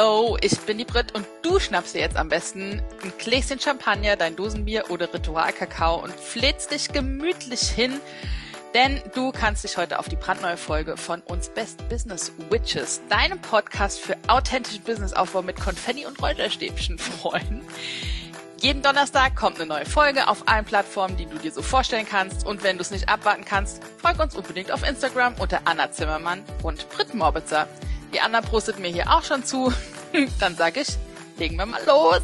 [0.00, 4.16] Hallo, ich bin die Brit und du schnappst dir jetzt am besten ein Gläschen Champagner,
[4.16, 8.00] dein Dosenbier oder Ritualkakao und flätst dich gemütlich hin,
[8.72, 13.42] denn du kannst dich heute auf die brandneue Folge von uns Best Business Witches, deinem
[13.42, 17.60] Podcast für authentischen Businessaufbau mit Konfetti und Räucherstäbchen freuen.
[18.56, 22.46] Jeden Donnerstag kommt eine neue Folge auf allen Plattformen, die du dir so vorstellen kannst.
[22.46, 26.42] Und wenn du es nicht abwarten kannst, folg uns unbedingt auf Instagram unter Anna Zimmermann
[26.62, 27.68] und Brit Morbitzer.
[28.12, 29.72] Die Anna prostet mir hier auch schon zu.
[30.40, 30.88] Dann sag ich,
[31.38, 32.22] legen wir mal los.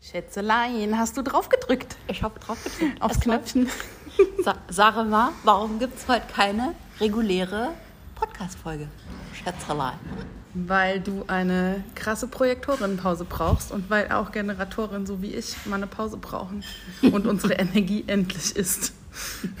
[0.00, 1.96] Schätzelein, hast du drauf gedrückt?
[2.06, 3.02] Ich habe drauf gedrückt.
[3.02, 3.68] Aufs Knöpfchen.
[4.44, 7.72] Sa sag mal, warum gibt es heute keine reguläre
[8.14, 8.88] Podcast-Folge?
[9.34, 9.98] Schätzelein.
[10.54, 15.86] Weil du eine krasse Projektorinnenpause brauchst und weil auch Generatoren so wie ich mal eine
[15.86, 16.64] Pause brauchen
[17.02, 18.92] und unsere Energie endlich ist.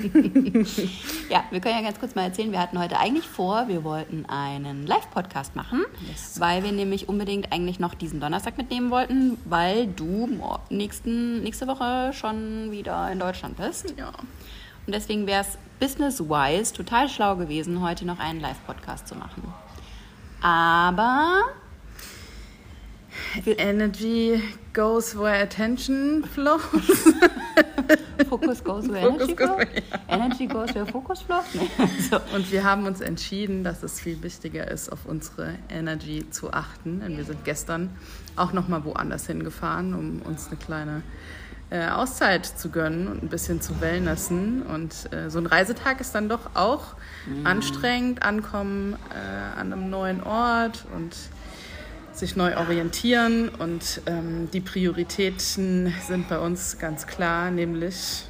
[1.30, 4.26] ja, wir können ja ganz kurz mal erzählen, wir hatten heute eigentlich vor, wir wollten
[4.26, 6.38] einen Live-Podcast machen, yes.
[6.40, 10.28] weil wir nämlich unbedingt eigentlich noch diesen Donnerstag mitnehmen wollten, weil du
[10.68, 13.94] nächsten, nächste Woche schon wieder in Deutschland bist.
[13.96, 14.08] Ja.
[14.08, 19.42] Und deswegen wäre es business-wise total schlau gewesen, heute noch einen Live-Podcast zu machen.
[20.42, 21.42] Aber
[23.46, 26.62] Energy goes where attention flows.
[28.92, 29.66] Where energy flows.
[30.08, 31.44] Energy goes where focus flows.
[31.54, 31.68] Nee.
[32.10, 32.18] So.
[32.34, 37.00] Und wir haben uns entschieden, dass es viel wichtiger ist, auf unsere Energy zu achten.
[37.00, 37.90] Denn wir sind gestern
[38.36, 41.02] auch noch mal woanders hingefahren, um uns eine kleine
[41.70, 44.62] äh, Auszeit zu gönnen und ein bisschen zu wellnessen.
[44.62, 46.94] Und äh, so ein Reisetag ist dann doch auch
[47.26, 47.46] mhm.
[47.46, 51.16] anstrengend, ankommen äh, an einem neuen Ort und
[52.12, 53.48] sich neu orientieren.
[53.48, 58.24] Und ähm, die Prioritäten sind bei uns ganz klar, nämlich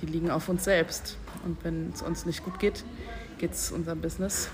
[0.00, 1.16] die liegen auf uns selbst.
[1.44, 2.84] Und wenn es uns nicht gut geht,
[3.38, 4.48] geht es unserem Business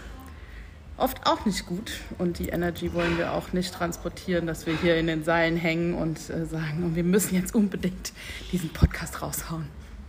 [0.97, 1.93] oft auch nicht gut.
[2.19, 5.95] Und die Energy wollen wir auch nicht transportieren, dass wir hier in den Seilen hängen
[5.95, 8.13] und äh, sagen, wir müssen jetzt unbedingt
[8.53, 9.69] diesen Podcast raushauen.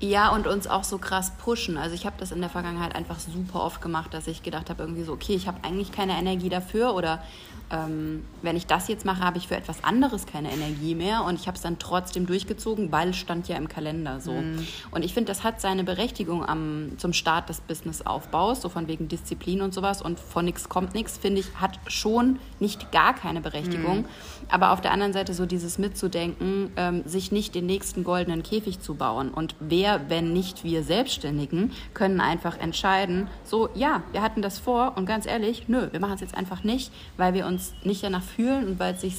[0.10, 1.78] Ja, und uns auch so krass pushen.
[1.78, 4.84] Also ich habe das in der Vergangenheit einfach super oft gemacht, dass ich gedacht habe,
[4.84, 7.24] irgendwie so, okay, ich habe eigentlich keine Energie dafür oder
[7.72, 11.40] ähm, wenn ich das jetzt mache, habe ich für etwas anderes keine Energie mehr und
[11.40, 14.34] ich habe es dann trotzdem durchgezogen, weil es stand ja im Kalender so.
[14.34, 14.68] Mhm.
[14.92, 19.08] Und ich finde, das hat seine Berechtigung am, zum Start des Businessaufbaus, so von wegen
[19.08, 23.42] Disziplin und sowas und von nichts kommt nichts, finde ich, hat schon nicht gar keine
[23.42, 24.00] Berechtigung.
[24.00, 24.06] Mhm.
[24.50, 28.80] Aber auf der anderen Seite so dieses mitzudenken, ähm, sich nicht den nächsten goldenen Käfig
[28.80, 34.42] zu bauen und wer, wenn nicht wir Selbstständigen, können einfach entscheiden, so ja, wir hatten
[34.42, 37.56] das vor und ganz ehrlich, nö, wir machen es jetzt einfach nicht, weil wir uns
[37.56, 39.16] uns nicht danach fühlen und weil es sich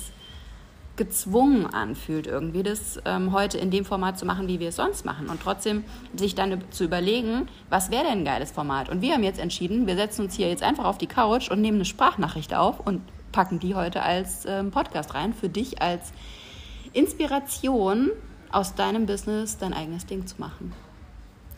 [0.97, 5.05] gezwungen anfühlt, irgendwie das ähm, heute in dem Format zu machen, wie wir es sonst
[5.05, 5.29] machen.
[5.29, 5.85] Und trotzdem
[6.15, 8.89] sich dann zu überlegen, was wäre denn ein geiles Format?
[8.89, 11.61] Und wir haben jetzt entschieden, wir setzen uns hier jetzt einfach auf die Couch und
[11.61, 16.13] nehmen eine Sprachnachricht auf und packen die heute als ähm, Podcast rein, für dich als
[16.95, 18.11] Inspiration
[18.53, 20.73] aus deinem Business dein eigenes Ding zu machen.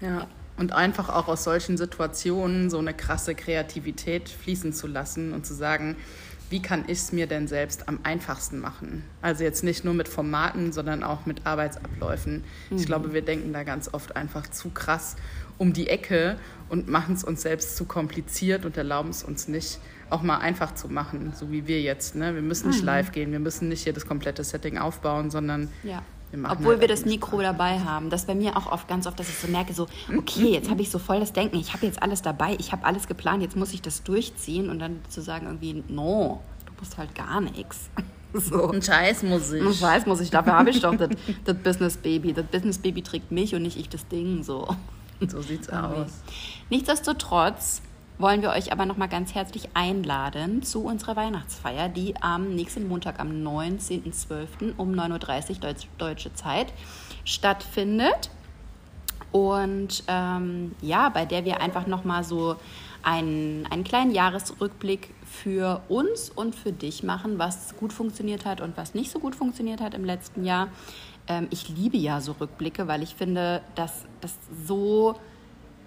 [0.00, 0.26] ja.
[0.56, 5.54] Und einfach auch aus solchen Situationen so eine krasse Kreativität fließen zu lassen und zu
[5.54, 5.94] sagen,
[6.50, 9.04] wie kann ich es mir denn selbst am einfachsten machen?
[9.22, 12.42] Also jetzt nicht nur mit Formaten, sondern auch mit Arbeitsabläufen.
[12.70, 12.76] Mhm.
[12.76, 15.14] Ich glaube, wir denken da ganz oft einfach zu krass
[15.58, 16.36] um die Ecke
[16.68, 20.74] und machen es uns selbst zu kompliziert und erlauben es uns nicht, auch mal einfach
[20.74, 22.14] zu machen, so wie wir jetzt.
[22.14, 22.34] Ne?
[22.34, 22.86] Wir müssen nicht mhm.
[22.86, 26.02] live gehen, wir müssen nicht hier das komplette Setting aufbauen, sondern ja.
[26.30, 28.10] Wir Obwohl halt wir das Mikro dabei haben.
[28.10, 30.82] Das bei mir auch oft ganz oft, dass ich so merke, so, okay, jetzt habe
[30.82, 33.56] ich so voll das Denken, ich habe jetzt alles dabei, ich habe alles geplant, jetzt
[33.56, 37.90] muss ich das durchziehen und dann zu sagen irgendwie, no, du musst halt gar nichts.
[38.34, 38.70] So.
[38.70, 39.64] Ein Scheiß muss ich.
[39.64, 41.08] Ein Scheiß muss ich, dafür habe ich doch das,
[41.46, 42.34] das Business Baby.
[42.34, 44.42] Das Business Baby trägt mich und nicht ich das Ding.
[44.42, 44.68] So,
[45.26, 46.10] so sieht's aus.
[46.68, 47.80] Nichtsdestotrotz
[48.18, 52.88] wollen wir euch aber noch mal ganz herzlich einladen zu unserer Weihnachtsfeier, die am nächsten
[52.88, 54.76] Montag, am 19.12.
[54.76, 56.72] um 9.30 Uhr Deutsch, deutsche Zeit
[57.24, 58.30] stattfindet.
[59.30, 62.56] Und ähm, ja, bei der wir einfach noch mal so
[63.02, 68.76] einen, einen kleinen Jahresrückblick für uns und für dich machen, was gut funktioniert hat und
[68.76, 70.68] was nicht so gut funktioniert hat im letzten Jahr.
[71.28, 74.34] Ähm, ich liebe ja so Rückblicke, weil ich finde, dass das
[74.66, 75.14] so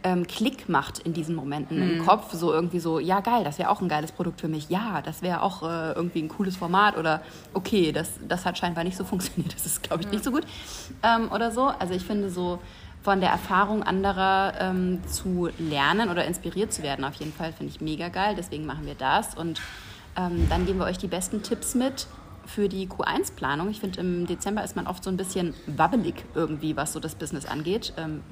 [0.03, 1.99] ähm, Klick macht in diesen Momenten mhm.
[1.99, 2.33] im Kopf.
[2.33, 4.69] So irgendwie so, ja geil, das wäre auch ein geiles Produkt für mich.
[4.69, 7.21] Ja, das wäre auch äh, irgendwie ein cooles Format oder
[7.53, 9.53] okay, das, das hat scheinbar nicht so funktioniert.
[9.53, 10.43] Das ist, glaube ich, nicht so gut
[11.03, 11.67] ähm, oder so.
[11.67, 12.59] Also ich finde so
[13.03, 17.73] von der Erfahrung anderer ähm, zu lernen oder inspiriert zu werden, auf jeden Fall finde
[17.73, 18.35] ich mega geil.
[18.37, 19.59] Deswegen machen wir das und
[20.17, 22.07] ähm, dann geben wir euch die besten Tipps mit
[22.45, 23.69] für die Q1-Planung.
[23.69, 27.15] Ich finde, im Dezember ist man oft so ein bisschen wabbelig irgendwie, was so das
[27.15, 27.93] Business angeht.
[27.97, 28.23] Ähm,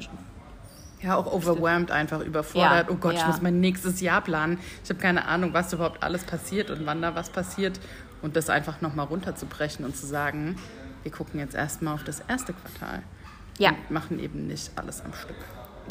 [1.01, 2.87] ja, auch overwhelmed einfach, überfordert.
[2.87, 3.21] Ja, oh Gott, ja.
[3.21, 4.59] ich muss mein nächstes Jahr planen.
[4.83, 7.79] Ich habe keine Ahnung, was überhaupt alles passiert und wann da was passiert.
[8.21, 10.57] Und das einfach nochmal runterzubrechen und zu sagen,
[11.03, 13.01] wir gucken jetzt erstmal auf das erste Quartal.
[13.57, 13.69] Ja.
[13.69, 15.37] Und machen eben nicht alles am Stück.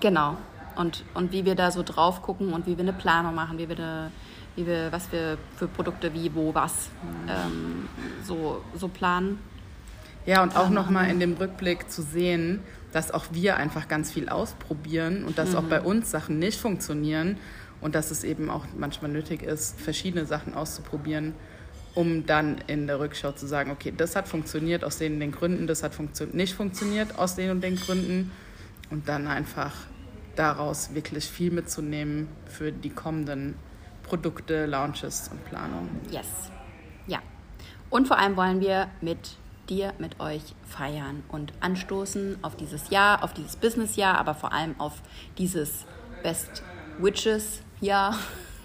[0.00, 0.36] Genau.
[0.76, 3.68] Und, und wie wir da so drauf gucken und wie wir eine Planung machen, wie
[3.68, 4.12] wir, eine,
[4.56, 6.90] wie wir was wir für Produkte wie, wo, was
[7.28, 7.88] ähm,
[8.22, 9.38] so, so planen.
[10.26, 14.28] Ja, und auch nochmal in dem Rückblick zu sehen, dass auch wir einfach ganz viel
[14.28, 17.36] ausprobieren und dass auch bei uns Sachen nicht funktionieren
[17.80, 21.34] und dass es eben auch manchmal nötig ist, verschiedene Sachen auszuprobieren,
[21.94, 25.32] um dann in der Rückschau zu sagen, okay, das hat funktioniert aus den und den
[25.32, 28.30] Gründen, das hat funktio nicht funktioniert aus den und den Gründen
[28.90, 29.74] und dann einfach
[30.36, 33.54] daraus wirklich viel mitzunehmen für die kommenden
[34.02, 35.90] Produkte, Launches und Planungen.
[36.10, 36.26] Yes.
[37.06, 37.18] Ja.
[37.90, 39.36] Und vor allem wollen wir mit
[39.70, 44.78] dir, mit euch feiern und anstoßen auf dieses Jahr, auf dieses Business-Jahr, aber vor allem
[44.78, 44.94] auf
[45.36, 45.84] dieses
[46.22, 46.62] Best
[46.98, 48.16] Witches-Jahr.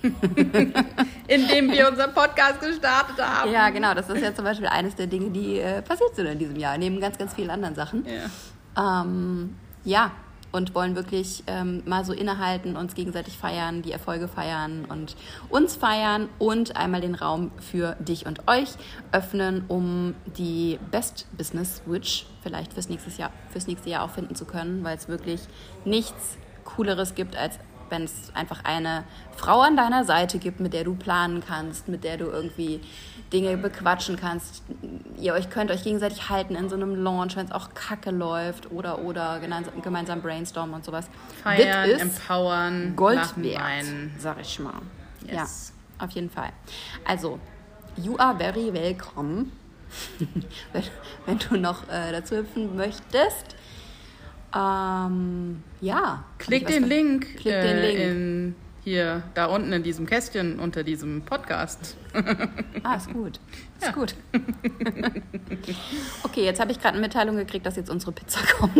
[1.27, 3.51] Indem wir unseren Podcast gestartet haben.
[3.51, 3.93] Ja, genau.
[3.93, 6.77] Das ist ja zum Beispiel eines der Dinge, die äh, passiert sind in diesem Jahr,
[6.77, 8.05] neben ganz, ganz vielen anderen Sachen.
[8.05, 9.01] Ja.
[9.01, 10.11] Ähm, ja,
[10.53, 15.17] und wollen wirklich ähm, mal so innehalten, uns gegenseitig feiern, die Erfolge feiern und
[15.49, 18.69] uns feiern und einmal den Raum für dich und euch
[19.11, 24.35] öffnen, um die Best Business Witch vielleicht fürs nächste Jahr, fürs nächste Jahr auch finden
[24.35, 25.41] zu können, weil es wirklich
[25.83, 27.59] nichts Cooleres gibt, als
[27.93, 29.03] wenn es einfach eine
[29.37, 32.81] Frau an deiner Seite gibt, mit der du planen kannst, mit der du irgendwie
[33.31, 34.63] Dinge bequatschen kannst.
[35.17, 38.71] Ihr euch könnt euch gegenseitig halten in so einem Launch, wenn es auch kacke läuft
[38.71, 41.07] oder oder gemeinsam, gemeinsam brainstormen und sowas.
[41.43, 43.85] Feiern, ist empowern, Gold wert,
[44.17, 44.81] sag ich mal.
[45.25, 45.73] Yes.
[45.99, 46.49] Ja, auf jeden Fall.
[47.05, 47.39] Also,
[47.95, 49.45] you are very welcome.
[50.73, 50.83] wenn,
[51.27, 53.55] wenn du noch äh, dazu hüpfen möchtest.
[54.55, 56.23] Ähm, ja.
[56.37, 57.99] Klick den Link, Klick den äh, Link.
[57.99, 61.95] in hier da unten in diesem Kästchen unter diesem Podcast.
[62.83, 63.39] Ah, ist gut.
[63.79, 63.91] Ist Ja.
[63.93, 64.13] gut.
[66.23, 68.75] okay, jetzt habe ich gerade eine Mitteilung gekriegt, dass jetzt unsere Pizza kommt.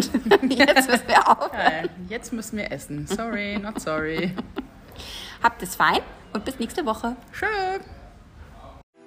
[0.50, 1.90] jetzt müssen wir aufhören.
[2.10, 3.08] Jetzt müssen wir essen.
[3.08, 4.34] Sorry, not sorry.
[5.42, 6.00] Habt es fein
[6.34, 7.16] und bis nächste Woche.
[7.32, 7.82] Schön.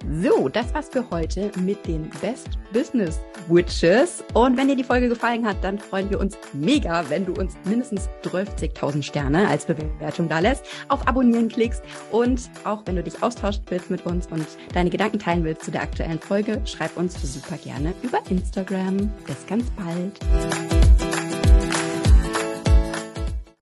[0.08, 3.18] So, das war's für heute mit den Best Business
[3.48, 4.22] Witches.
[4.34, 7.54] Und wenn dir die Folge gefallen hat, dann freuen wir uns mega, wenn du uns
[7.64, 11.82] mindestens 12.000 Sterne als Bewertung da lässt, auf Abonnieren klickst
[12.12, 15.70] und auch wenn du dich austauschen willst mit uns und deine Gedanken teilen willst zu
[15.70, 19.10] der aktuellen Folge, schreib uns super gerne über Instagram.
[19.26, 20.75] Bis ganz bald.